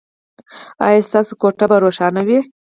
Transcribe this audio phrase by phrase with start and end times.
[0.85, 2.39] ایا ستاسو کوټه به روښانه وي؟